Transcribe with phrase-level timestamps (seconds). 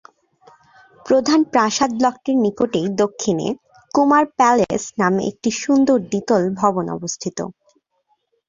[1.05, 3.47] প্রধান প্রাসাদ ব্লকটির নিকটেই দক্ষিণে
[3.93, 7.37] ‘কুমার প্যালেস’ নামে একটি সুন্দর দ্বিতল ভবন অবস্থিত।